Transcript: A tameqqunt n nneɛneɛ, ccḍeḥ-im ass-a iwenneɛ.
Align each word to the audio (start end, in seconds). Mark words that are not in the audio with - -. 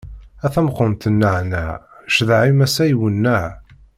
A 0.45 0.47
tameqqunt 0.53 1.07
n 1.09 1.13
nneɛneɛ, 1.15 1.69
ccḍeḥ-im 2.13 2.59
ass-a 2.65 2.85
iwenneɛ. 2.91 3.45